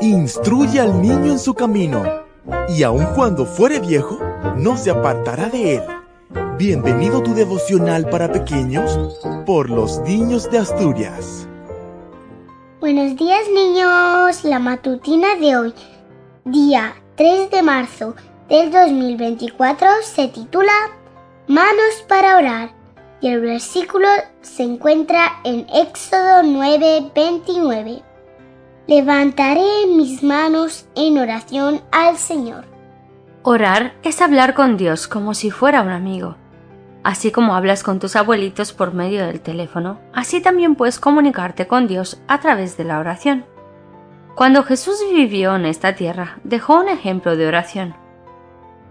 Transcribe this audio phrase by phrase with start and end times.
[0.00, 2.02] Instruye al niño en su camino,
[2.68, 4.18] y aun cuando fuere viejo,
[4.56, 5.82] no se apartará de él.
[6.58, 8.98] Bienvenido tu devocional para pequeños
[9.46, 11.46] por los niños de Asturias.
[12.80, 15.74] Buenos días niños, la matutina de hoy,
[16.44, 18.16] día 3 de marzo
[18.48, 20.72] del 2024, se titula
[21.46, 22.79] Manos para orar
[23.20, 24.08] y el versículo
[24.40, 28.02] se encuentra en Éxodo 9:29.
[28.86, 32.64] Levantaré mis manos en oración al Señor.
[33.42, 36.36] Orar es hablar con Dios como si fuera un amigo.
[37.02, 41.86] Así como hablas con tus abuelitos por medio del teléfono, así también puedes comunicarte con
[41.86, 43.46] Dios a través de la oración.
[44.34, 47.94] Cuando Jesús vivió en esta tierra, dejó un ejemplo de oración.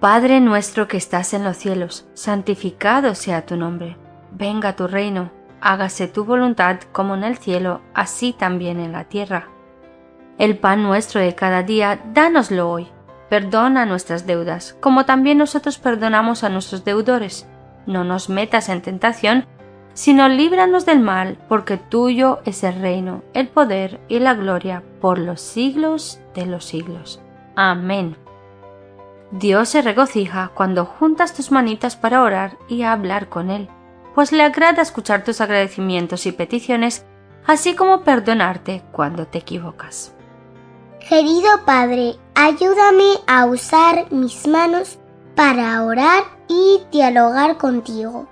[0.00, 3.96] Padre nuestro que estás en los cielos, santificado sea tu nombre.
[4.38, 9.48] Venga tu reino, hágase tu voluntad como en el cielo, así también en la tierra.
[10.38, 12.88] El pan nuestro de cada día, dánoslo hoy.
[13.28, 17.46] Perdona nuestras deudas, como también nosotros perdonamos a nuestros deudores
[17.88, 19.46] no nos metas en tentación,
[19.94, 25.18] sino líbranos del mal, porque tuyo es el reino, el poder y la gloria por
[25.18, 27.20] los siglos de los siglos.
[27.56, 28.16] Amén.
[29.32, 33.68] Dios se regocija cuando juntas tus manitas para orar y hablar con Él,
[34.18, 37.04] pues le agrada escuchar tus agradecimientos y peticiones,
[37.46, 40.12] así como perdonarte cuando te equivocas.
[41.08, 44.98] Querido Padre, ayúdame a usar mis manos
[45.36, 48.26] para orar y dialogar contigo.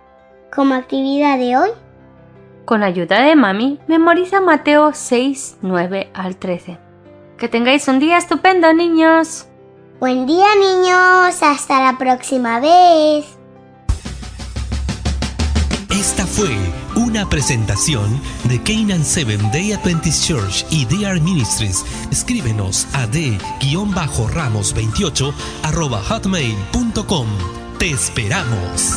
[0.53, 1.71] Como actividad de hoy,
[2.65, 6.81] con ayuda de mami, memoriza Mateo 6, 9 al 13.
[7.39, 9.47] Que tengáis un día estupendo, niños.
[10.01, 11.41] Buen día, niños.
[11.45, 13.36] Hasta la próxima vez.
[15.99, 16.55] Esta fue
[16.95, 21.87] una presentación de Canaan Seven Day Adventist Church y DR Ministries.
[22.11, 25.33] Escríbenos a d-ramos28
[26.07, 27.27] hotmail.com.
[27.79, 28.93] Te esperamos.